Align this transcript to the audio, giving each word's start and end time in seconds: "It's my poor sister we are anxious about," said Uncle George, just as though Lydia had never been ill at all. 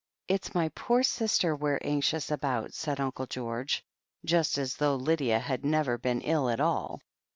"It's 0.27 0.55
my 0.55 0.69
poor 0.69 1.03
sister 1.03 1.55
we 1.55 1.69
are 1.69 1.79
anxious 1.83 2.31
about," 2.31 2.73
said 2.73 2.99
Uncle 2.99 3.27
George, 3.27 3.85
just 4.25 4.57
as 4.57 4.75
though 4.77 4.95
Lydia 4.95 5.37
had 5.37 5.63
never 5.63 5.99
been 5.99 6.21
ill 6.21 6.49
at 6.49 6.59
all. 6.59 7.01